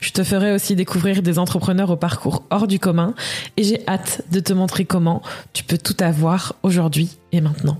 [0.00, 3.14] Je te ferai aussi découvrir des entrepreneurs au parcours hors du commun
[3.56, 5.22] et j'ai hâte de te montrer comment
[5.52, 7.78] tu peux tout avoir aujourd'hui et maintenant.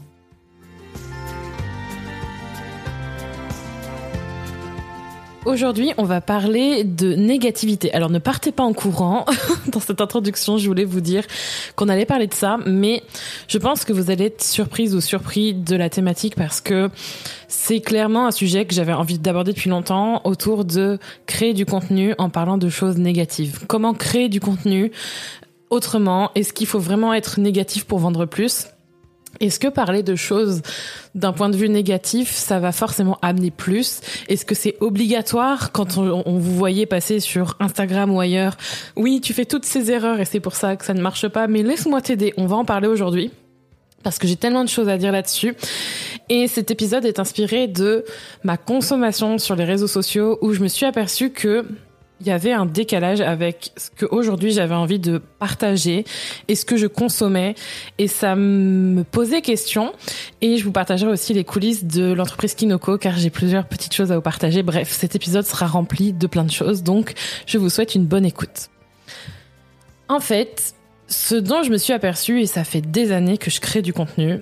[5.44, 7.92] Aujourd'hui, on va parler de négativité.
[7.92, 9.26] Alors ne partez pas en courant.
[9.72, 11.24] Dans cette introduction, je voulais vous dire
[11.76, 13.02] qu'on allait parler de ça, mais
[13.46, 16.88] je pense que vous allez être surprise ou surpris de la thématique parce que
[17.46, 22.14] c'est clairement un sujet que j'avais envie d'aborder depuis longtemps autour de créer du contenu
[22.16, 23.66] en parlant de choses négatives.
[23.66, 24.92] Comment créer du contenu
[25.68, 26.30] autrement?
[26.34, 28.68] Est-ce qu'il faut vraiment être négatif pour vendre plus?
[29.40, 30.62] Est-ce que parler de choses
[31.14, 34.00] d'un point de vue négatif, ça va forcément amener plus?
[34.28, 38.56] Est-ce que c'est obligatoire quand on, vous voyait passer sur Instagram ou ailleurs?
[38.96, 41.46] Oui, tu fais toutes ces erreurs et c'est pour ça que ça ne marche pas,
[41.46, 43.30] mais laisse-moi t'aider, on va en parler aujourd'hui
[44.02, 45.54] parce que j'ai tellement de choses à dire là-dessus.
[46.28, 48.04] Et cet épisode est inspiré de
[48.44, 51.64] ma consommation sur les réseaux sociaux où je me suis aperçue que
[52.20, 56.04] il y avait un décalage avec ce que aujourd'hui j'avais envie de partager
[56.48, 57.54] et ce que je consommais
[57.98, 59.92] et ça me posait question
[60.40, 64.12] et je vous partagerai aussi les coulisses de l'entreprise Kinoko car j'ai plusieurs petites choses
[64.12, 64.62] à vous partager.
[64.62, 67.14] Bref, cet épisode sera rempli de plein de choses donc
[67.46, 68.70] je vous souhaite une bonne écoute.
[70.08, 70.74] En fait,
[71.08, 73.92] ce dont je me suis aperçue et ça fait des années que je crée du
[73.92, 74.40] contenu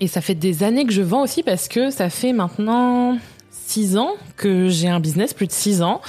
[0.00, 3.18] et ça fait des années que je vends aussi parce que ça fait maintenant
[3.50, 6.00] six ans que j'ai un business, plus de six ans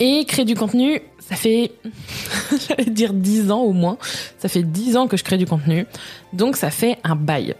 [0.00, 1.72] et créer du contenu, ça fait,
[2.68, 3.98] j'allais dire 10 ans au moins.
[4.38, 5.86] Ça fait 10 ans que je crée du contenu.
[6.32, 7.54] Donc ça fait un bail.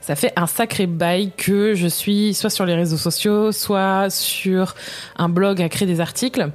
[0.00, 4.74] Ça fait un sacré bail que je suis soit sur les réseaux sociaux, soit sur
[5.16, 6.50] un blog à créer des articles.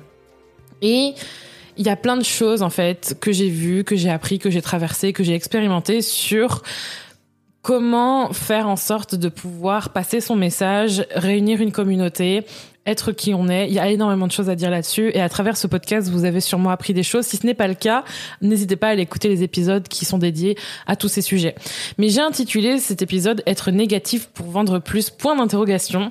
[0.81, 1.13] Et
[1.77, 4.49] il y a plein de choses en fait que j'ai vues, que j'ai appris, que
[4.49, 6.61] j'ai traversé, que j'ai expérimenté sur
[7.61, 12.45] comment faire en sorte de pouvoir passer son message, réunir une communauté,
[12.85, 13.67] être qui on est.
[13.67, 15.11] Il y a énormément de choses à dire là-dessus.
[15.13, 17.25] Et à travers ce podcast, vous avez sûrement appris des choses.
[17.25, 18.03] Si ce n'est pas le cas,
[18.41, 21.55] n'hésitez pas à aller écouter les épisodes qui sont dédiés à tous ces sujets.
[21.97, 26.09] Mais j'ai intitulé cet épisode Être négatif pour vendre plus, point d'interrogation.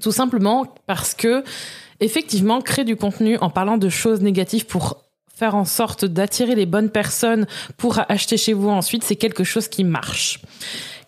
[0.00, 1.42] Tout simplement parce que,
[2.00, 5.05] effectivement, créer du contenu en parlant de choses négatives pour
[5.36, 9.68] faire en sorte d'attirer les bonnes personnes pour acheter chez vous ensuite, c'est quelque chose
[9.68, 10.40] qui marche.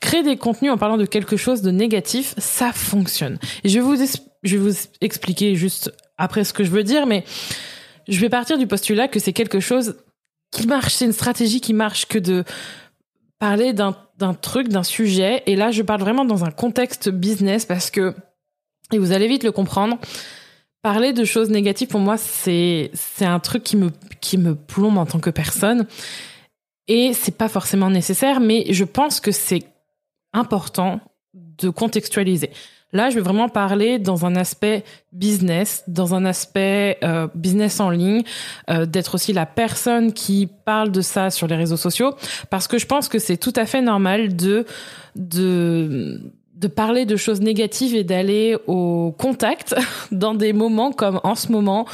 [0.00, 3.39] Créer des contenus en parlant de quelque chose de négatif, ça fonctionne.
[3.65, 7.25] Je vais vous expliquer juste après ce que je veux dire, mais
[8.06, 9.97] je vais partir du postulat que c'est quelque chose
[10.50, 12.45] qui marche, c'est une stratégie qui marche que de
[13.39, 13.95] parler d'un
[14.34, 15.43] truc, d'un sujet.
[15.47, 18.15] Et là, je parle vraiment dans un contexte business parce que,
[18.93, 19.99] et vous allez vite le comprendre,
[20.83, 22.91] parler de choses négatives pour moi, c'est,
[23.21, 23.91] un truc qui me,
[24.21, 25.87] qui me plombe en tant que personne.
[26.87, 29.65] Et c'est pas forcément nécessaire, mais je pense que c'est
[30.33, 31.00] important
[31.34, 32.50] de contextualiser.
[32.93, 37.91] Là, je vais vraiment parler dans un aspect business, dans un aspect euh, business en
[37.91, 38.22] ligne,
[38.71, 42.15] euh, d'être aussi la personne qui parle de ça sur les réseaux sociaux,
[42.49, 44.65] parce que je pense que c'est tout à fait normal de
[45.16, 49.77] de de parler de choses négatives et d'aller au contact
[50.13, 51.87] dans des moments comme en ce moment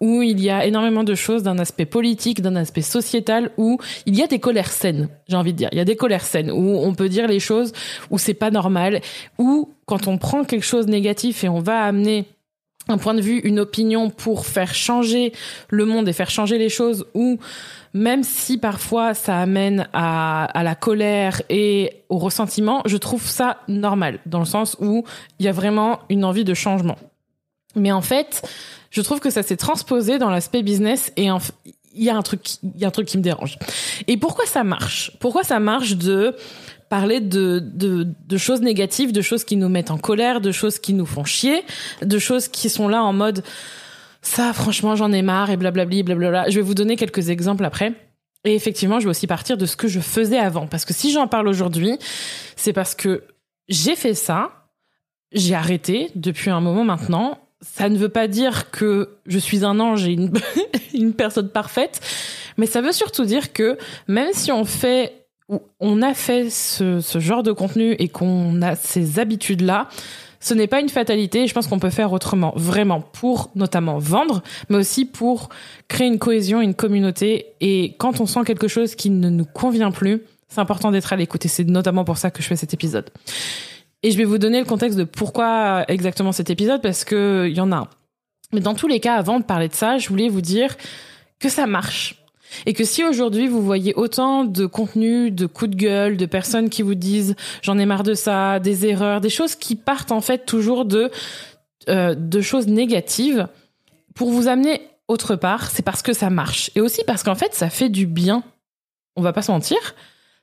[0.00, 4.16] où il y a énormément de choses d'un aspect politique, d'un aspect sociétal, où il
[4.16, 5.68] y a des colères saines, j'ai envie de dire.
[5.72, 7.72] Il y a des colères saines où on peut dire les choses
[8.10, 9.00] où c'est pas normal,
[9.38, 12.26] où quand on prend quelque chose de négatif et on va amener
[12.88, 15.32] un point de vue, une opinion pour faire changer
[15.68, 17.38] le monde et faire changer les choses, ou
[17.94, 23.58] même si parfois ça amène à, à, la colère et au ressentiment, je trouve ça
[23.68, 25.04] normal, dans le sens où
[25.38, 26.96] il y a vraiment une envie de changement.
[27.76, 28.42] Mais en fait,
[28.90, 31.28] je trouve que ça s'est transposé dans l'aspect business et
[31.94, 33.58] il y a un truc, il y a un truc qui me dérange.
[34.06, 35.12] Et pourquoi ça marche?
[35.20, 36.36] Pourquoi ça marche de
[36.92, 40.92] parler de, de, choses négatives, de choses qui nous mettent en colère, de choses qui
[40.92, 41.62] nous font chier,
[42.02, 43.42] de choses qui sont là en mode
[44.20, 46.50] ça, franchement, j'en ai marre et blablabli, blablabla.
[46.50, 47.94] Je vais vous donner quelques exemples après.
[48.44, 50.66] Et effectivement, je vais aussi partir de ce que je faisais avant.
[50.66, 51.98] Parce que si j'en parle aujourd'hui,
[52.56, 53.24] c'est parce que
[53.70, 54.68] j'ai fait ça,
[55.32, 57.38] j'ai arrêté depuis un moment maintenant.
[57.62, 60.30] Ça ne veut pas dire que je suis un ange et une,
[60.94, 62.02] une personne parfaite,
[62.58, 63.78] mais ça veut surtout dire que
[64.08, 65.21] même si on fait
[65.80, 69.88] on a fait ce, genre de contenu et qu'on a ces habitudes-là,
[70.40, 71.46] ce n'est pas une fatalité.
[71.46, 75.48] Je pense qu'on peut faire autrement, vraiment, pour notamment vendre, mais aussi pour
[75.88, 77.46] créer une cohésion, une communauté.
[77.60, 81.16] Et quand on sent quelque chose qui ne nous convient plus, c'est important d'être à
[81.16, 81.44] l'écoute.
[81.44, 83.10] Et c'est notamment pour ça que je fais cet épisode.
[84.02, 87.56] Et je vais vous donner le contexte de pourquoi exactement cet épisode, parce que il
[87.56, 87.88] y en a un.
[88.52, 90.76] Mais dans tous les cas, avant de parler de ça, je voulais vous dire
[91.38, 92.21] que ça marche.
[92.66, 96.70] Et que si aujourd'hui vous voyez autant de contenus, de coups de gueule, de personnes
[96.70, 100.20] qui vous disent j'en ai marre de ça, des erreurs, des choses qui partent en
[100.20, 101.10] fait toujours de
[101.88, 103.48] euh, de choses négatives
[104.14, 107.54] pour vous amener autre part, c'est parce que ça marche et aussi parce qu'en fait
[107.54, 108.42] ça fait du bien.
[109.16, 109.94] On va pas se mentir,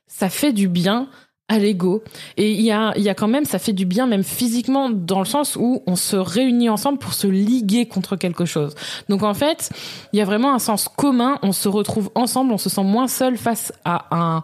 [0.06, 1.08] ça fait du bien
[1.50, 2.02] à l'ego.
[2.36, 5.18] Et il y a, y a quand même, ça fait du bien même physiquement dans
[5.18, 8.74] le sens où on se réunit ensemble pour se liguer contre quelque chose.
[9.08, 9.70] Donc en fait,
[10.12, 13.08] il y a vraiment un sens commun, on se retrouve ensemble, on se sent moins
[13.08, 14.42] seul face à un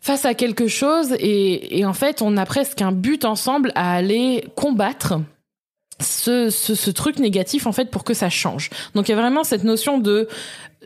[0.00, 3.94] face à quelque chose et, et en fait on a presque un but ensemble à
[3.94, 5.14] aller combattre
[5.98, 8.68] ce, ce, ce, truc négatif en fait pour que ça change.
[8.94, 10.28] Donc il y a vraiment cette notion de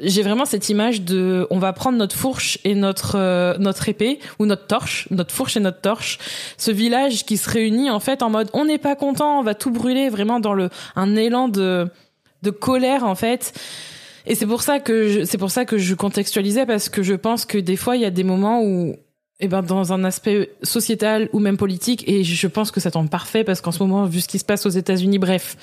[0.01, 4.19] j'ai vraiment cette image de on va prendre notre fourche et notre euh, notre épée
[4.39, 6.19] ou notre torche, notre fourche et notre torche,
[6.57, 9.55] ce village qui se réunit en fait en mode on n'est pas content, on va
[9.55, 11.89] tout brûler vraiment dans le un élan de
[12.43, 13.53] de colère en fait.
[14.27, 17.45] Et c'est pour ça que c'est pour ça que je contextualisais parce que je pense
[17.45, 18.97] que des fois il y a des moments où
[19.41, 23.09] eh ben dans un aspect sociétal ou même politique et je pense que ça tombe
[23.09, 25.57] parfait parce qu'en ce moment vu ce qui se passe aux États-Unis bref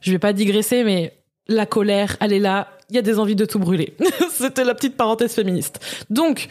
[0.00, 1.12] je vais pas digresser mais
[1.46, 3.94] la colère elle est là il y a des envies de tout brûler.
[4.30, 5.80] C'était la petite parenthèse féministe.
[6.10, 6.48] Donc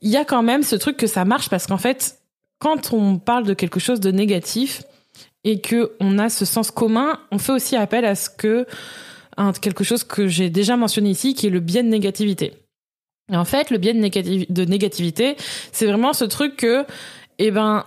[0.00, 2.18] il y a quand même ce truc que ça marche parce qu'en fait
[2.58, 4.82] quand on parle de quelque chose de négatif
[5.44, 8.66] et que on a ce sens commun on fait aussi appel à ce que
[9.60, 12.52] quelque chose que j'ai déjà mentionné ici qui est le biais de négativité.
[13.30, 15.36] Et en fait, le biais de, négativité,
[15.70, 16.84] c'est vraiment ce truc que
[17.38, 17.84] eh ben,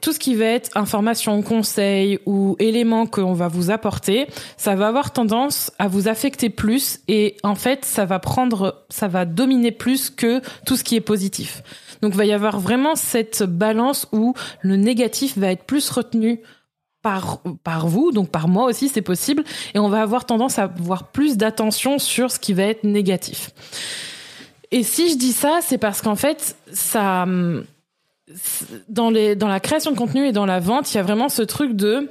[0.00, 4.88] tout ce qui va être information, conseil ou éléments qu'on va vous apporter, ça va
[4.88, 9.72] avoir tendance à vous affecter plus et en fait, ça va prendre, ça va dominer
[9.72, 11.62] plus que tout ce qui est positif.
[12.00, 16.40] Donc, il va y avoir vraiment cette balance où le négatif va être plus retenu
[17.02, 19.44] par, par vous, donc par moi aussi, c'est possible,
[19.74, 23.50] et on va avoir tendance à avoir plus d'attention sur ce qui va être négatif.
[24.72, 27.64] Et si je dis ça, c'est parce qu'en fait, ça, hum,
[28.88, 31.28] dans les, dans la création de contenu et dans la vente, il y a vraiment
[31.28, 32.08] ce truc de,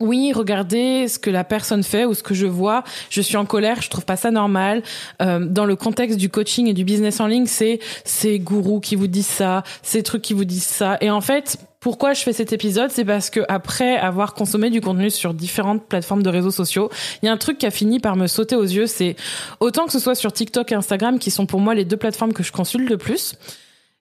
[0.00, 2.84] oui, regardez ce que la personne fait ou ce que je vois.
[3.10, 4.82] Je suis en colère, je trouve pas ça normal.
[5.20, 8.94] Euh, dans le contexte du coaching et du business en ligne, c'est ces gourous qui
[8.94, 10.98] vous disent ça, ces trucs qui vous disent ça.
[11.00, 14.80] Et en fait, pourquoi je fais cet épisode, c'est parce que après avoir consommé du
[14.80, 16.90] contenu sur différentes plateformes de réseaux sociaux,
[17.22, 18.86] il y a un truc qui a fini par me sauter aux yeux.
[18.86, 19.16] C'est
[19.58, 22.32] autant que ce soit sur TikTok et Instagram, qui sont pour moi les deux plateformes
[22.32, 23.34] que je consulte le plus.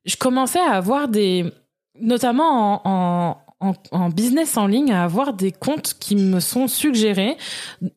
[0.07, 1.45] Je commençais à avoir des,
[1.99, 7.37] notamment en, business en ligne à avoir des comptes qui me sont suggérés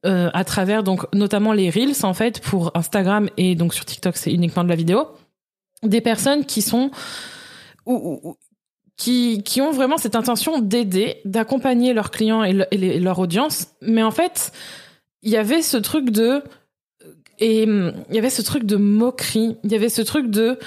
[0.06, 4.16] euh, à travers donc notamment les reels en fait pour Instagram et donc sur TikTok
[4.16, 5.06] c'est uniquement de la vidéo
[5.82, 6.90] des personnes qui sont
[7.86, 8.36] ou,
[8.96, 13.68] qui, qui ont vraiment cette intention d'aider, d'accompagner leurs clients et, et, leur audience.
[13.80, 14.52] Mais en fait,
[15.22, 16.44] il y avait ce truc de
[17.38, 20.58] et il y avait ce truc de moquerie, il y avait ce truc de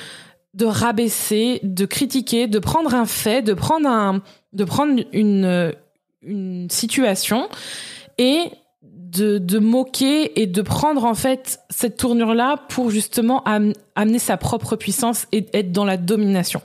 [0.53, 4.21] de rabaisser, de critiquer, de prendre un fait, de prendre un
[4.53, 5.73] de prendre une,
[6.21, 7.49] une situation
[8.17, 8.51] et
[9.13, 13.43] de, de moquer et de prendre en fait cette tournure-là pour justement
[13.95, 16.61] amener sa propre puissance et être dans la domination.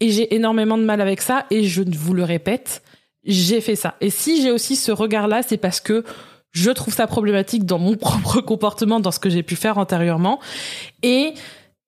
[0.00, 2.82] Et j'ai énormément de mal avec ça et je vous le répète,
[3.24, 3.94] j'ai fait ça.
[4.00, 6.04] Et si j'ai aussi ce regard-là, c'est parce que
[6.52, 10.40] je trouve ça problématique dans mon propre comportement, dans ce que j'ai pu faire antérieurement.
[11.02, 11.34] Et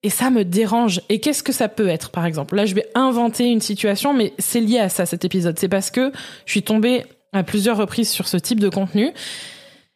[0.03, 1.01] et ça me dérange.
[1.09, 2.55] Et qu'est-ce que ça peut être, par exemple?
[2.55, 5.59] Là, je vais inventer une situation, mais c'est lié à ça, cet épisode.
[5.59, 6.11] C'est parce que
[6.45, 9.11] je suis tombée à plusieurs reprises sur ce type de contenu.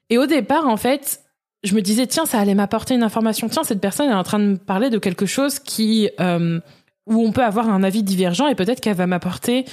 [0.09, 1.21] Et au départ, en fait,
[1.63, 3.47] je me disais, tiens, ça allait m'apporter une information.
[3.47, 6.59] Tiens, cette personne est en train de me parler de quelque chose qui, euh,
[7.07, 9.65] où on peut avoir un avis divergent et peut-être qu'elle va m'apporter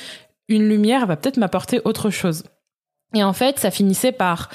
[0.48, 2.44] une lumière, elle va peut-être m'apporter autre chose.
[3.14, 4.50] Et en fait, ça finissait par,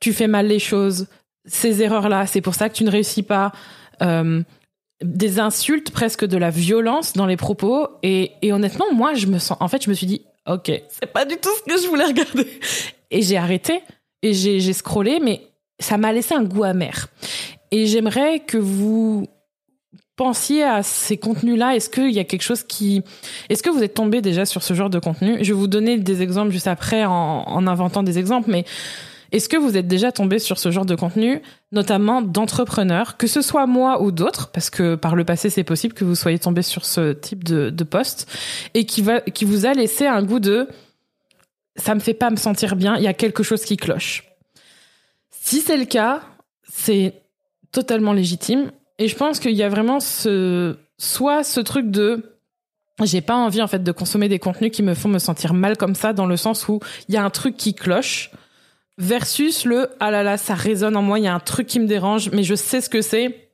[0.00, 1.06] tu fais mal les choses,
[1.46, 3.52] ces erreurs-là, c'est pour ça que tu ne réussis pas.
[4.02, 4.42] Euh,
[5.02, 7.88] des insultes, presque de la violence dans les propos.
[8.02, 11.12] Et, et honnêtement, moi, je me sens, en fait, je me suis dit, ok, c'est
[11.12, 12.46] pas du tout ce que je voulais regarder.
[13.10, 13.82] Et j'ai arrêté
[14.22, 15.42] et j'ai, scrollé, mais
[15.78, 17.08] ça m'a laissé un goût amer.
[17.72, 19.26] Et j'aimerais que vous
[20.16, 21.74] pensiez à ces contenus-là.
[21.76, 23.02] Est-ce qu'il y a quelque chose qui,
[23.50, 25.38] est-ce que vous êtes tombé déjà sur ce genre de contenu?
[25.40, 28.64] Je vais vous donner des exemples juste après en inventant des exemples, mais
[29.32, 33.42] est-ce que vous êtes déjà tombé sur ce genre de contenu, notamment d'entrepreneurs, que ce
[33.42, 36.62] soit moi ou d'autres, parce que par le passé c'est possible que vous soyez tombé
[36.62, 38.30] sur ce type de, de poste,
[38.74, 40.68] et qui va, qui vous a laissé un goût de
[41.76, 44.24] ça me fait pas me sentir bien, il y a quelque chose qui cloche.
[45.30, 46.20] Si c'est le cas,
[46.68, 47.22] c'est
[47.72, 48.70] totalement légitime.
[48.98, 52.36] Et je pense qu'il y a vraiment ce, soit ce truc de,
[53.02, 55.76] j'ai pas envie en fait de consommer des contenus qui me font me sentir mal
[55.76, 58.30] comme ça, dans le sens où il y a un truc qui cloche,
[59.02, 61.80] versus le ah là là ça résonne en moi, il y a un truc qui
[61.80, 63.50] me dérange, mais je sais ce que c'est.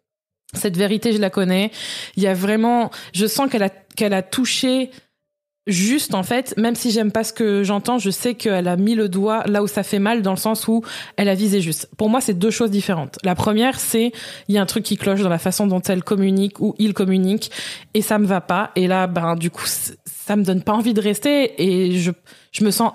[0.54, 1.70] Cette vérité, je la connais.
[2.16, 4.90] Il y a vraiment, je sens qu'elle a qu'elle a touché
[5.66, 8.94] juste en fait, même si j'aime pas ce que j'entends, je sais qu'elle a mis
[8.94, 10.82] le doigt là où ça fait mal dans le sens où
[11.16, 11.90] elle a visé juste.
[11.98, 13.18] Pour moi, c'est deux choses différentes.
[13.22, 14.12] La première, c'est
[14.48, 16.94] il y a un truc qui cloche dans la façon dont elle communique ou il
[16.94, 17.50] communique
[17.92, 20.94] et ça me va pas et là ben du coup ça me donne pas envie
[20.94, 22.12] de rester et je
[22.52, 22.92] je me sens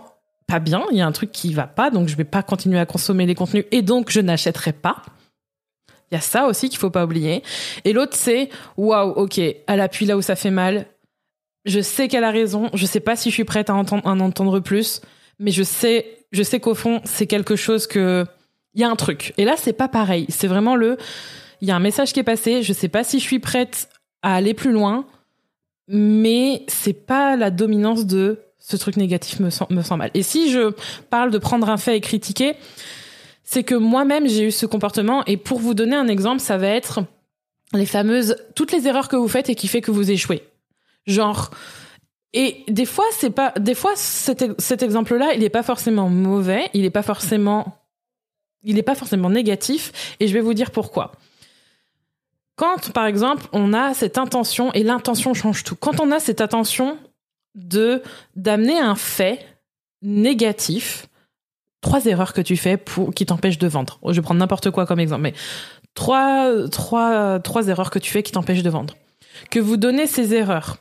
[0.54, 2.78] pas bien, il y a un truc qui va pas donc je vais pas continuer
[2.78, 4.98] à consommer les contenus et donc je n'achèterai pas.
[6.12, 7.42] Il y a ça aussi qu'il faut pas oublier.
[7.86, 10.86] Et l'autre c'est waouh, OK, elle appuie là où ça fait mal,
[11.66, 12.70] je sais qu'elle a raison.
[12.76, 15.02] Je sais pas si je suis prête à, entendre, en entendre plus,
[15.40, 18.24] mais je sais, je sais qu'au fond, c'est quelque chose que,
[18.76, 19.34] il y a un truc.
[19.38, 20.28] Et là, c'est pas pareil.
[20.30, 20.98] C'est vraiment le,
[21.62, 22.62] il y a un message qui est passé.
[22.62, 23.90] Je sais pas si je suis prête
[24.22, 25.08] à aller plus loin,
[25.88, 30.10] mais c'est pas la dominance de ce truc négatif me sent, me sent mal.
[30.14, 30.72] Et si je
[31.10, 32.56] parle de prendre un fait et critiquer,
[33.44, 35.24] c'est que moi-même j'ai eu ce comportement.
[35.26, 37.02] Et pour vous donner un exemple, ça va être
[37.74, 40.44] les fameuses toutes les erreurs que vous faites et qui fait que vous échouez.
[41.06, 41.52] Genre,
[42.32, 46.70] et des fois, c'est pas, des fois, cet, cet exemple-là, il est pas forcément mauvais,
[46.74, 47.78] il est pas forcément,
[48.64, 51.12] il est pas forcément négatif, et je vais vous dire pourquoi.
[52.56, 55.76] Quand, par exemple, on a cette intention, et l'intention change tout.
[55.76, 56.98] Quand on a cette intention
[57.56, 58.02] de,
[58.36, 59.46] d'amener un fait
[60.02, 61.08] négatif,
[61.82, 64.00] trois erreurs que tu fais pour, qui t'empêchent de vendre.
[64.08, 65.34] Je vais prendre n'importe quoi comme exemple, mais
[65.94, 68.96] trois, trois, trois erreurs que tu fais qui t'empêchent de vendre.
[69.50, 70.78] Que vous donnez ces erreurs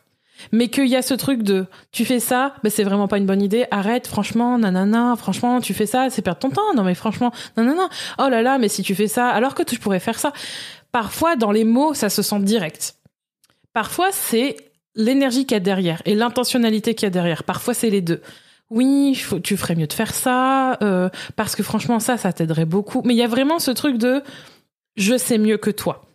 [0.51, 3.27] mais qu'il y a ce truc de tu fais ça, ben c'est vraiment pas une
[3.27, 6.95] bonne idée, arrête, franchement, nanana, franchement, tu fais ça, c'est perdre ton temps, non mais
[6.95, 7.89] franchement, nanana,
[8.19, 10.33] oh là là, mais si tu fais ça, alors que tu pourrais faire ça.
[10.91, 12.97] Parfois, dans les mots, ça se sent direct.
[13.73, 14.57] Parfois, c'est
[14.95, 17.45] l'énergie qu'il y a derrière et l'intentionnalité qu'il y a derrière.
[17.45, 18.21] Parfois, c'est les deux.
[18.71, 23.03] Oui, tu ferais mieux de faire ça, euh, parce que franchement, ça, ça t'aiderait beaucoup.
[23.05, 24.23] Mais il y a vraiment ce truc de
[24.97, 26.07] je sais mieux que toi.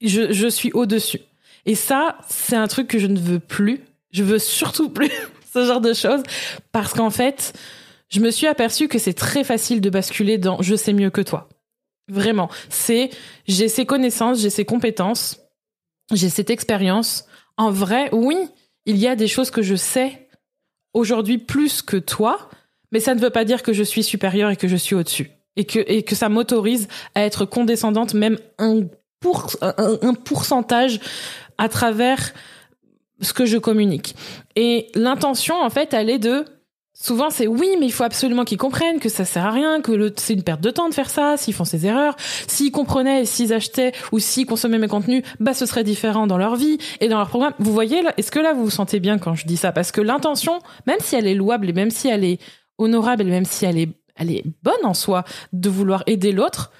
[0.00, 1.20] Je, je suis au-dessus.
[1.66, 3.82] Et ça, c'est un truc que je ne veux plus.
[4.10, 5.10] Je veux surtout plus
[5.52, 6.22] ce genre de choses
[6.72, 7.52] parce qu'en fait,
[8.08, 11.20] je me suis aperçue que c'est très facile de basculer dans je sais mieux que
[11.20, 11.48] toi.
[12.08, 13.10] Vraiment, c'est
[13.46, 15.40] j'ai ces connaissances, j'ai ces compétences,
[16.12, 17.26] j'ai cette expérience.
[17.56, 18.36] En vrai, oui,
[18.86, 20.28] il y a des choses que je sais
[20.92, 22.48] aujourd'hui plus que toi,
[22.92, 25.30] mais ça ne veut pas dire que je suis supérieure et que je suis au-dessus.
[25.56, 28.82] Et que, et que ça m'autorise à être condescendante même un,
[29.20, 30.98] pour, un pourcentage
[31.58, 32.34] à travers
[33.20, 34.16] ce que je communique.
[34.56, 36.44] Et l'intention, en fait, elle est de
[37.04, 40.10] Souvent, c'est oui, mais il faut absolument qu'ils comprennent que ça sert à rien, que
[40.16, 42.16] c'est une perte de temps de faire ça, s'ils font ces erreurs.
[42.46, 46.56] S'ils comprenaient, s'ils achetaient ou s'ils consommaient mes contenus, bah, ce serait différent dans leur
[46.56, 47.52] vie et dans leur programme.
[47.58, 49.70] Vous voyez, est-ce que là, vous vous sentez bien quand je dis ça?
[49.70, 52.40] Parce que l'intention, même si elle est louable et même si elle est
[52.78, 56.72] honorable et même si elle est, elle est bonne en soi de vouloir aider l'autre,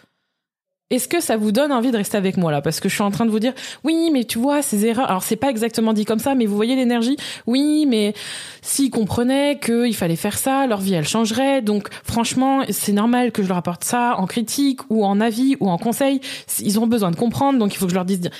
[0.95, 2.63] est-ce que ça vous donne envie de rester avec moi là?
[2.63, 3.53] Parce que je suis en train de vous dire,
[3.85, 5.09] oui, mais tu vois, ces erreurs.
[5.09, 7.17] Alors c'est pas exactement dit comme ça, mais vous voyez l'énergie.
[7.47, 8.15] Oui, mais
[8.63, 11.63] s'ils comprenaient qu'il fallait faire ça, leur vie elle changerait.
[11.63, 15.69] Donc franchement, c'est normal que je leur apporte ça en critique ou en avis ou
[15.69, 16.21] en conseil.
[16.61, 18.31] Ils ont besoin de comprendre, donc il faut que je leur dise.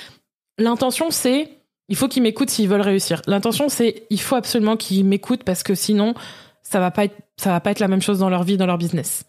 [0.57, 1.49] L'intention c'est,
[1.89, 3.21] il faut qu'ils m'écoutent s'ils veulent réussir.
[3.27, 6.13] L'intention c'est, il faut absolument qu'ils m'écoutent parce que sinon,
[6.63, 8.65] ça va pas être, ça va pas être la même chose dans leur vie, dans
[8.65, 9.25] leur business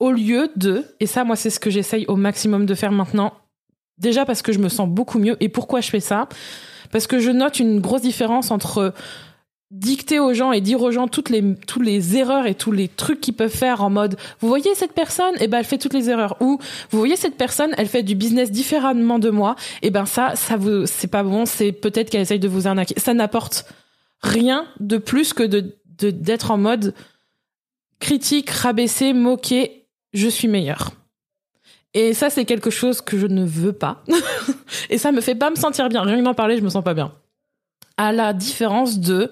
[0.00, 3.32] au lieu de, et ça moi c'est ce que j'essaye au maximum de faire maintenant,
[3.98, 6.28] déjà parce que je me sens beaucoup mieux, et pourquoi je fais ça?
[6.90, 8.92] Parce que je note une grosse différence entre
[9.70, 11.42] dicter aux gens et dire aux gens toutes les
[11.80, 15.34] les erreurs et tous les trucs qu'ils peuvent faire en mode vous voyez cette personne?
[15.40, 16.36] Eh ben elle fait toutes les erreurs.
[16.40, 16.58] Ou
[16.90, 19.56] vous voyez cette personne elle fait du business différemment de moi.
[19.80, 22.66] Et eh ben ça ça vous c'est pas bon c'est peut-être qu'elle essaye de vous
[22.66, 22.94] arnaquer.
[22.98, 23.64] Ça n'apporte
[24.20, 26.94] rien de plus que de d'être en mode
[27.98, 29.81] critique rabaisser moquer
[30.12, 30.92] je suis meilleure.
[31.94, 34.02] Et ça, c'est quelque chose que je ne veux pas.
[34.90, 36.02] et ça me fait pas me sentir bien.
[36.02, 37.12] Rien que d'en parler, je me sens pas bien.
[37.96, 39.30] À la différence de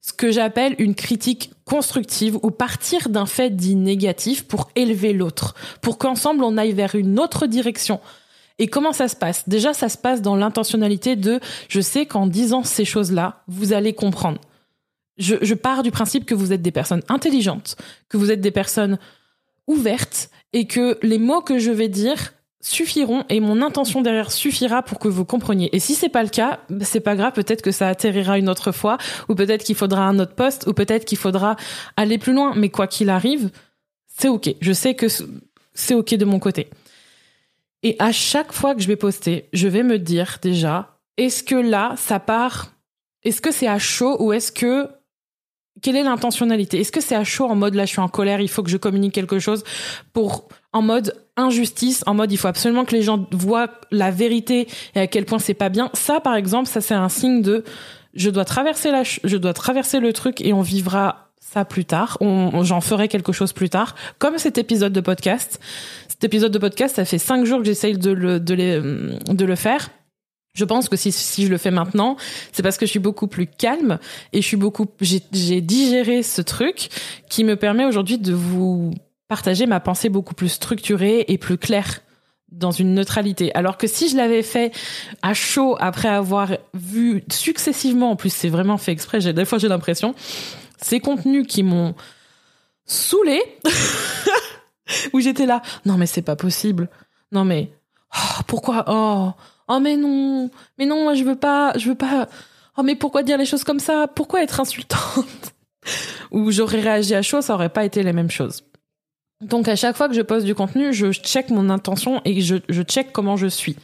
[0.00, 5.54] ce que j'appelle une critique constructive ou partir d'un fait dit négatif pour élever l'autre,
[5.82, 8.00] pour qu'ensemble on aille vers une autre direction.
[8.58, 9.48] Et comment ça se passe?
[9.48, 13.94] Déjà, ça se passe dans l'intentionnalité de je sais qu'en disant ces choses-là, vous allez
[13.94, 14.40] comprendre.
[15.18, 17.76] Je, je pars du principe que vous êtes des personnes intelligentes,
[18.08, 18.98] que vous êtes des personnes
[19.70, 24.82] ouverte et que les mots que je vais dire suffiront et mon intention derrière suffira
[24.82, 25.74] pour que vous compreniez.
[25.74, 28.48] Et si c'est pas le cas, bah, c'est pas grave, peut-être que ça atterrira une
[28.48, 28.98] autre fois
[29.28, 31.56] ou peut-être qu'il faudra un autre poste ou peut-être qu'il faudra
[31.96, 33.50] aller plus loin, mais quoi qu'il arrive,
[34.06, 34.54] c'est OK.
[34.60, 35.06] Je sais que
[35.72, 36.68] c'est OK de mon côté.
[37.82, 41.54] Et à chaque fois que je vais poster, je vais me dire déjà, est-ce que
[41.54, 42.72] là, ça part,
[43.22, 44.88] est-ce que c'est à chaud ou est-ce que
[45.82, 46.80] quelle est l'intentionnalité?
[46.80, 48.70] Est-ce que c'est à chaud en mode là je suis en colère, il faut que
[48.70, 49.64] je communique quelque chose
[50.12, 54.68] pour en mode injustice, en mode il faut absolument que les gens voient la vérité
[54.94, 55.90] et à quel point c'est pas bien?
[55.94, 57.64] Ça par exemple, ça c'est un signe de
[58.14, 62.16] je dois traverser la je dois traverser le truc et on vivra ça plus tard.
[62.20, 65.58] On, j'en ferai quelque chose plus tard, comme cet épisode de podcast.
[66.08, 69.44] Cet épisode de podcast, ça fait cinq jours que j'essaye de le de, les, de
[69.44, 69.90] le faire
[70.52, 72.16] je pense que si, je le fais maintenant,
[72.52, 73.98] c'est parce que je suis beaucoup plus calme
[74.32, 76.88] et je suis beaucoup, j'ai digéré ce truc
[77.28, 78.92] qui me permet aujourd'hui de vous
[79.28, 82.00] partager ma pensée beaucoup plus structurée et plus claire
[82.50, 83.54] dans une neutralité.
[83.54, 84.72] Alors que si je l'avais fait
[85.22, 89.58] à chaud après avoir vu successivement, en plus c'est vraiment fait exprès, j'ai des fois
[89.58, 90.16] j'ai l'impression,
[90.80, 91.94] ces contenus qui m'ont
[92.86, 93.40] saoulé,
[95.12, 96.88] où j'étais là, non mais c'est pas possible,
[97.30, 97.70] non mais
[98.16, 99.32] oh, pourquoi, oh
[99.70, 102.28] oh mais non, mais non, moi je veux pas, je veux pas.
[102.76, 104.06] Oh mais pourquoi dire les choses comme ça?
[104.08, 105.26] Pourquoi être insultante?
[106.30, 108.64] Ou j'aurais réagi à chaud, ça aurait pas été les mêmes choses.
[109.40, 112.56] Donc à chaque fois que je poste du contenu, je check mon intention et je,
[112.68, 113.76] je check comment je suis.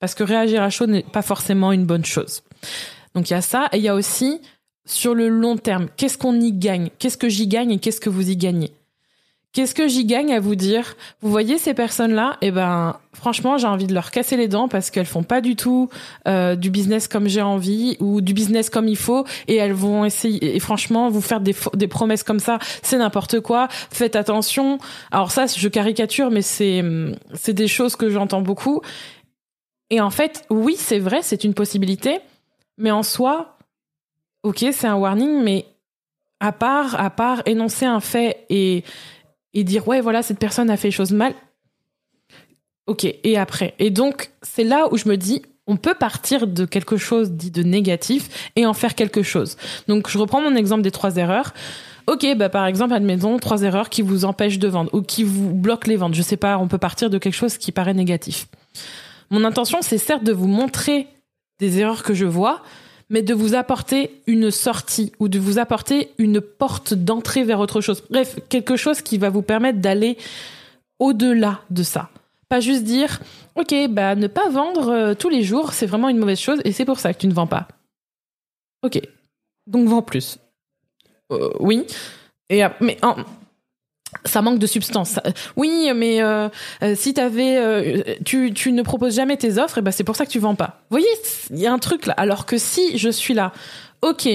[0.00, 2.42] Parce que réagir à chaud n'est pas forcément une bonne chose.
[3.14, 4.40] Donc il y a ça, et il y a aussi
[4.84, 6.90] sur le long terme, qu'est-ce qu'on y gagne?
[6.98, 8.72] Qu'est-ce que j'y gagne et qu'est-ce que vous y gagnez?
[9.52, 10.96] Qu'est-ce que j'y gagne à vous dire?
[11.20, 14.90] Vous voyez ces personnes-là Eh ben, franchement, j'ai envie de leur casser les dents parce
[14.90, 15.90] qu'elles font pas du tout
[16.26, 20.06] euh, du business comme j'ai envie ou du business comme il faut, et elles vont
[20.06, 20.56] essayer.
[20.56, 23.68] Et franchement, vous faire des, des promesses comme ça, c'est n'importe quoi.
[23.70, 24.78] Faites attention.
[25.10, 26.82] Alors ça, je caricature, mais c'est
[27.34, 28.80] c'est des choses que j'entends beaucoup.
[29.90, 32.20] Et en fait, oui, c'est vrai, c'est une possibilité,
[32.78, 33.58] mais en soi,
[34.44, 35.66] ok, c'est un warning, mais
[36.40, 38.82] à part à part énoncer un fait et
[39.54, 41.34] et dire ouais voilà cette personne a fait les choses mal.
[42.86, 46.64] Ok et après et donc c'est là où je me dis on peut partir de
[46.64, 49.56] quelque chose dit de négatif et en faire quelque chose.
[49.88, 51.52] Donc je reprends mon exemple des trois erreurs.
[52.08, 55.54] Ok, bah par exemple, admettons trois erreurs qui vous empêchent de vendre ou qui vous
[55.54, 56.14] bloquent les ventes.
[56.14, 58.48] Je sais pas, on peut partir de quelque chose qui paraît négatif.
[59.30, 61.06] Mon intention, c'est certes de vous montrer
[61.60, 62.62] des erreurs que je vois,
[63.10, 67.80] mais de vous apporter une sortie ou de vous apporter une porte d'entrée vers autre
[67.80, 68.02] chose.
[68.10, 70.16] Bref, quelque chose qui va vous permettre d'aller
[70.98, 72.10] au-delà de ça.
[72.48, 73.20] Pas juste dire,
[73.54, 76.72] ok, bah ne pas vendre euh, tous les jours, c'est vraiment une mauvaise chose et
[76.72, 77.68] c'est pour ça que tu ne vends pas.
[78.82, 79.00] Ok,
[79.66, 80.38] donc vends plus.
[81.30, 81.86] Euh, oui.
[82.50, 83.16] Et, mais en,
[84.24, 85.18] ça manque de substance.
[85.56, 86.48] Oui, mais euh,
[86.82, 90.16] euh si avais, euh, tu, tu ne proposes jamais tes offres, et ben c'est pour
[90.16, 90.80] ça que tu vends pas.
[90.90, 91.08] Vous voyez,
[91.50, 92.14] il y a un truc là.
[92.16, 93.52] Alors que si je suis là,
[94.02, 94.28] ok,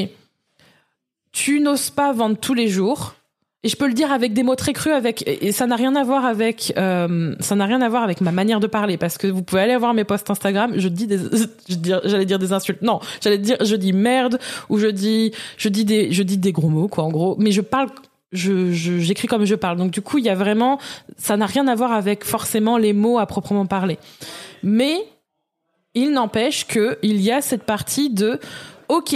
[1.31, 3.15] tu n'oses pas vendre tous les jours,
[3.63, 5.95] et je peux le dire avec des mots très crus, avec et ça n'a rien
[5.95, 9.17] à voir avec euh, ça n'a rien à voir avec ma manière de parler, parce
[9.17, 11.19] que vous pouvez aller voir mes posts Instagram, je dis des,
[12.05, 15.85] j'allais dire des insultes, non, j'allais dire, je dis merde ou je dis, je dis
[15.85, 17.89] des, je dis des gros mots quoi, en gros, mais je parle
[18.37, 19.77] j'écris comme je parle.
[19.77, 20.79] Donc du coup, il y a vraiment
[21.17, 23.97] ça n'a rien à voir avec forcément les mots à proprement parler.
[24.63, 24.97] Mais
[25.93, 28.39] il n'empêche que il y a cette partie de
[28.87, 29.15] OK,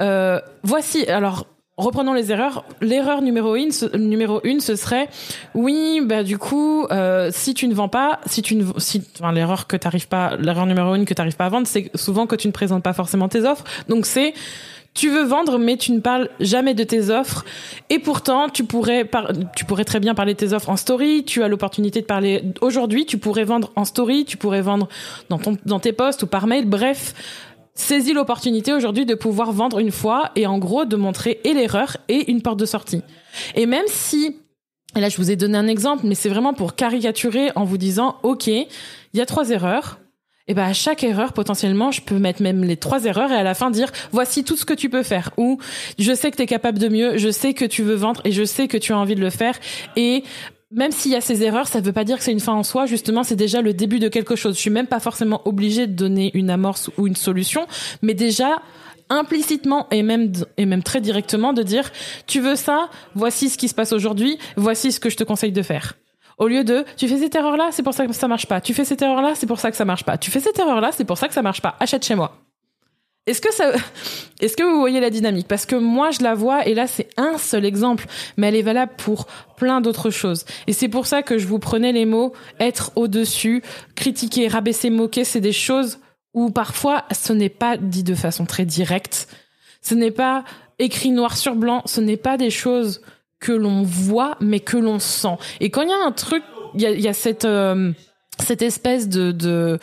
[0.00, 1.46] euh, voici alors
[1.80, 2.64] reprenons les erreurs.
[2.80, 5.08] L'erreur numéro une, numéro une, ce serait
[5.54, 9.32] oui, bah du coup, euh, si tu ne vends pas, si tu ne, si, enfin,
[9.32, 12.36] l'erreur que t'arrives pas, l'erreur numéro une que t'arrives pas à vendre, c'est souvent que
[12.36, 13.64] tu ne présentes pas forcément tes offres.
[13.88, 14.34] Donc c'est
[14.94, 17.44] tu veux vendre, mais tu ne parles jamais de tes offres.
[17.90, 19.08] Et pourtant, tu pourrais,
[19.56, 21.24] tu pourrais très bien parler de tes offres en story.
[21.24, 23.06] Tu as l'opportunité de parler aujourd'hui.
[23.06, 24.24] Tu pourrais vendre en story.
[24.24, 24.88] Tu pourrais vendre
[25.64, 26.66] dans tes posts ou par mail.
[26.66, 27.14] Bref,
[27.74, 31.96] saisis l'opportunité aujourd'hui de pouvoir vendre une fois et en gros de montrer et l'erreur
[32.08, 33.02] et une porte de sortie.
[33.54, 34.36] Et même si,
[34.96, 38.16] là je vous ai donné un exemple, mais c'est vraiment pour caricaturer en vous disant,
[38.22, 38.66] OK, il
[39.14, 40.00] y a trois erreurs
[40.50, 43.44] et ben à chaque erreur potentiellement je peux mettre même les trois erreurs et à
[43.44, 45.58] la fin dire voici tout ce que tu peux faire ou
[45.96, 48.32] je sais que tu es capable de mieux, je sais que tu veux vendre et
[48.32, 49.54] je sais que tu as envie de le faire
[49.96, 50.24] et
[50.72, 52.62] même s'il y a ces erreurs, ça veut pas dire que c'est une fin en
[52.62, 52.86] soi.
[52.86, 54.54] Justement, c'est déjà le début de quelque chose.
[54.54, 57.66] Je suis même pas forcément obligée de donner une amorce ou une solution,
[58.02, 58.62] mais déjà
[59.08, 61.90] implicitement et même et même très directement de dire
[62.28, 65.50] tu veux ça, voici ce qui se passe aujourd'hui, voici ce que je te conseille
[65.50, 65.94] de faire.
[66.40, 68.62] Au lieu de, tu fais cette erreur-là, c'est pour ça que ça marche pas.
[68.62, 70.16] Tu fais cette erreur-là, c'est pour ça que ça marche pas.
[70.16, 71.76] Tu fais cette erreur-là, c'est pour ça que ça marche pas.
[71.78, 72.34] Achète chez moi.
[73.26, 73.72] Est-ce que ça,
[74.40, 75.46] est-ce que vous voyez la dynamique?
[75.46, 78.06] Parce que moi, je la vois, et là, c'est un seul exemple,
[78.38, 79.26] mais elle est valable pour
[79.58, 80.46] plein d'autres choses.
[80.66, 83.62] Et c'est pour ça que je vous prenais les mots être au-dessus,
[83.94, 85.98] critiquer, rabaisser, moquer, c'est des choses
[86.32, 89.28] où parfois ce n'est pas dit de façon très directe.
[89.82, 90.44] Ce n'est pas
[90.78, 93.02] écrit noir sur blanc, ce n'est pas des choses
[93.40, 95.36] que l'on voit, mais que l'on sent.
[95.60, 97.92] Et quand il y a un truc, il y a, cette, euh,
[98.38, 99.78] cette espèce de, de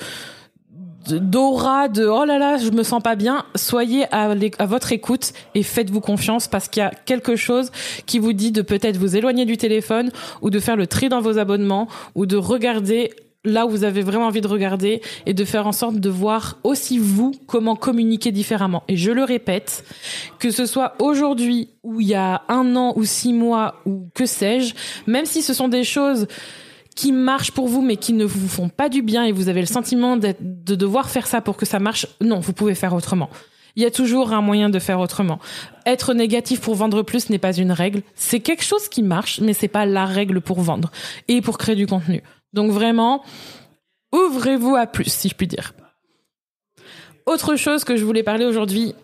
[1.09, 5.31] d'aura de oh là là je me sens pas bien soyez à, à votre écoute
[5.55, 7.71] et faites-vous confiance parce qu'il y a quelque chose
[8.05, 11.21] qui vous dit de peut-être vous éloigner du téléphone ou de faire le tri dans
[11.21, 13.11] vos abonnements ou de regarder
[13.47, 16.57] là où vous avez vraiment envie de regarder et de faire en sorte de voir
[16.63, 18.83] aussi vous comment communiquer différemment.
[18.87, 19.83] Et je le répète,
[20.39, 24.25] que ce soit aujourd'hui ou il y a un an ou six mois ou que
[24.25, 24.75] sais-je,
[25.07, 26.27] même si ce sont des choses
[26.95, 29.61] qui marchent pour vous mais qui ne vous font pas du bien et vous avez
[29.61, 33.29] le sentiment de devoir faire ça pour que ça marche, non, vous pouvez faire autrement.
[33.77, 35.37] Il y a toujours un moyen de faire autrement.
[35.85, 38.01] Être négatif pour vendre plus n'est pas une règle.
[38.15, 40.91] C'est quelque chose qui marche, mais c'est pas la règle pour vendre
[41.27, 42.23] et pour créer du contenu.
[42.53, 43.23] Donc vraiment,
[44.11, 45.73] ouvrez-vous à plus, si je puis dire.
[47.25, 48.95] Autre chose que je voulais parler aujourd'hui,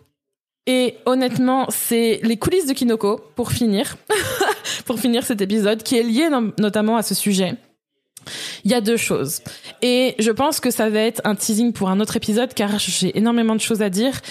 [0.66, 3.98] et honnêtement, c'est les coulisses de Kinoko, pour finir,
[4.86, 7.56] pour finir cet épisode, qui est lié notamment à ce sujet.
[8.64, 9.42] Il y a deux choses.
[9.82, 13.18] Et je pense que ça va être un teasing pour un autre épisode car j'ai
[13.18, 14.22] énormément de choses à dire.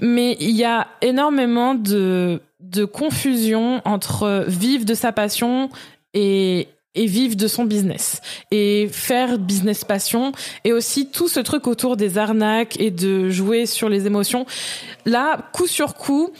[0.00, 5.68] Mais il y a énormément de, de confusion entre vivre de sa passion
[6.14, 10.32] et, et vivre de son business et faire business passion
[10.64, 14.46] et aussi tout ce truc autour des arnaques et de jouer sur les émotions.
[15.04, 16.30] Là, coup sur coup,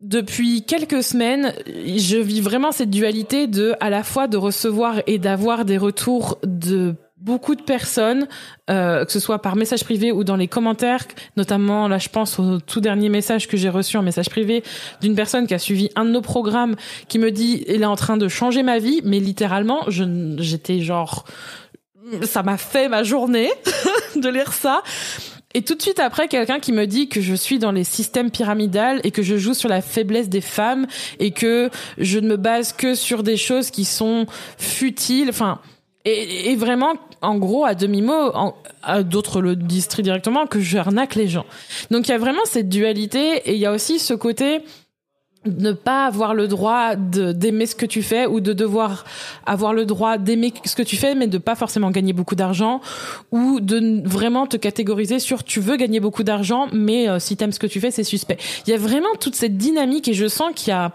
[0.00, 5.18] depuis quelques semaines, je vis vraiment cette dualité de à la fois de recevoir et
[5.18, 8.28] d'avoir des retours de beaucoup de personnes,
[8.68, 11.04] euh, que ce soit par message privé ou dans les commentaires,
[11.36, 14.62] notamment là je pense au tout dernier message que j'ai reçu en message privé
[15.00, 16.76] d'une personne qui a suivi un de nos programmes
[17.08, 20.04] qui me dit il est en train de changer ma vie, mais littéralement je
[20.38, 21.24] j'étais genre
[22.22, 23.50] ça m'a fait ma journée
[24.16, 24.82] de lire ça.
[25.54, 28.30] Et tout de suite après, quelqu'un qui me dit que je suis dans les systèmes
[28.30, 30.86] pyramidales et que je joue sur la faiblesse des femmes
[31.18, 34.26] et que je ne me base que sur des choses qui sont
[34.58, 35.30] futiles.
[35.30, 35.60] Enfin,
[36.06, 38.32] et, vraiment, en gros, à demi-mot,
[39.04, 41.46] d'autres le disent très directement, que j'arnaque les gens.
[41.90, 44.62] Donc il y a vraiment cette dualité et il y a aussi ce côté
[45.44, 49.04] ne pas avoir le droit d'aimer ce que tu fais ou de devoir
[49.46, 52.80] avoir le droit d'aimer ce que tu fais mais de pas forcément gagner beaucoup d'argent
[53.30, 57.52] ou de vraiment te catégoriser sur tu veux gagner beaucoup d'argent mais euh, si t'aimes
[57.52, 58.38] ce que tu fais c'est suspect.
[58.66, 60.92] Il y a vraiment toute cette dynamique et je sens qu'il y a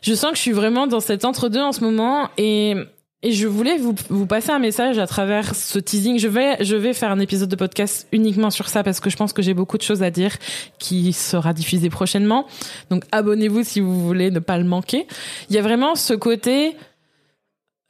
[0.00, 2.74] je sens que je suis vraiment dans cet entre-deux en ce moment et
[3.22, 6.18] et je voulais vous, vous passer un message à travers ce teasing.
[6.18, 9.16] Je vais, je vais faire un épisode de podcast uniquement sur ça parce que je
[9.16, 10.36] pense que j'ai beaucoup de choses à dire
[10.80, 12.46] qui sera diffusé prochainement.
[12.90, 15.06] Donc abonnez-vous si vous voulez ne pas le manquer.
[15.48, 16.76] Il y a vraiment ce côté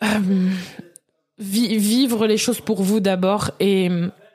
[0.03, 0.07] euh,
[1.38, 3.88] vivre les choses pour vous d'abord et,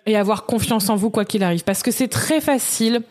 [0.07, 1.63] et avoir confiance en vous quoi qu'il arrive.
[1.63, 3.01] Parce que c'est très facile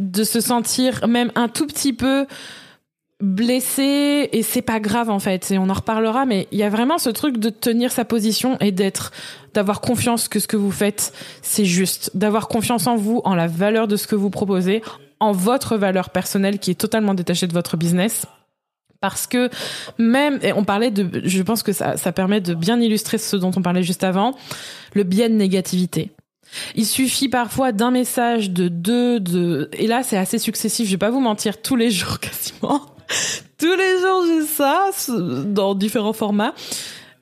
[0.00, 2.26] de se sentir même un tout petit peu
[3.22, 6.68] blessé et c'est pas grave en fait et on en reparlera mais il y a
[6.68, 9.12] vraiment ce truc de tenir sa position et d'être
[9.54, 13.46] d'avoir confiance que ce que vous faites c'est juste d'avoir confiance en vous en la
[13.46, 14.82] valeur de ce que vous proposez
[15.20, 18.26] en votre valeur personnelle qui est totalement détachée de votre business
[19.00, 19.50] parce que
[19.98, 23.36] même et on parlait de je pense que ça ça permet de bien illustrer ce
[23.36, 24.34] dont on parlait juste avant
[24.94, 26.10] le biais de négativité
[26.74, 30.86] il suffit parfois d'un message, de deux, de et là c'est assez successif.
[30.86, 32.91] Je vais pas vous mentir, tous les jours quasiment.
[33.58, 34.90] Tous les jours, j'ai ça
[35.44, 36.54] dans différents formats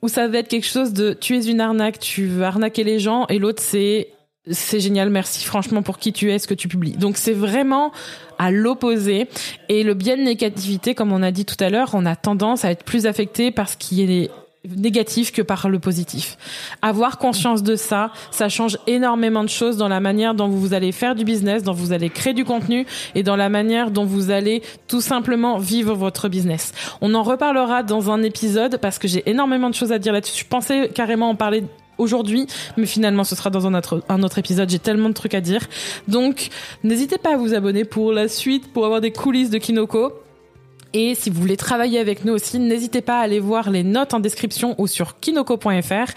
[0.03, 2.99] où ça va être quelque chose de tu es une arnaque, tu veux arnaquer les
[2.99, 4.09] gens et l'autre c'est
[4.51, 6.93] c'est génial, merci franchement pour qui tu es, ce que tu publies.
[6.93, 7.93] Donc c'est vraiment
[8.39, 9.29] à l'opposé.
[9.69, 12.65] Et le biais de négativité, comme on a dit tout à l'heure, on a tendance
[12.65, 14.31] à être plus affecté par ce qui est
[14.69, 16.37] négatif que par le positif.
[16.83, 20.93] Avoir conscience de ça, ça change énormément de choses dans la manière dont vous allez
[20.93, 24.31] faire du business, dont vous allez créer du contenu et dans la manière dont vous
[24.31, 26.73] allez tout simplement vivre votre business.
[27.01, 30.45] On en reparlera dans un épisode parce que j'ai énormément de choses à dire là-dessus.
[30.45, 31.65] Je pensais carrément en parler
[31.97, 32.47] aujourd'hui,
[32.77, 34.69] mais finalement ce sera dans un autre, un autre épisode.
[34.69, 35.63] J'ai tellement de trucs à dire.
[36.09, 36.49] Donc
[36.85, 40.13] n'hésitez pas à vous abonner pour la suite, pour avoir des coulisses de Kinoko.
[40.93, 44.15] Et si vous voulez travailler avec nous aussi, n'hésitez pas à aller voir les notes
[44.15, 46.13] en description ou sur kinoko.fr.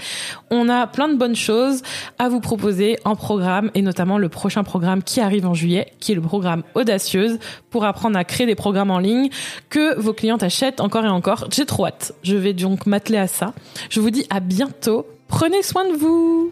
[0.50, 1.82] On a plein de bonnes choses
[2.18, 6.12] à vous proposer en programme et notamment le prochain programme qui arrive en juillet, qui
[6.12, 9.30] est le programme Audacieuse pour apprendre à créer des programmes en ligne
[9.70, 11.48] que vos clients achètent encore et encore.
[11.52, 12.14] J'ai trop hâte.
[12.24, 13.54] Je vais donc m'atteler à ça.
[13.90, 15.06] Je vous dis à bientôt.
[15.28, 16.52] Prenez soin de vous.